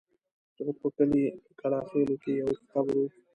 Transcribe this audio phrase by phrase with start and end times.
[0.55, 1.23] زموږ په کلي
[1.59, 3.03] کلاخېلو کې يو اوږد قبر و.